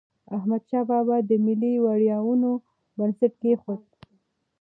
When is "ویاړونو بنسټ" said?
1.83-3.33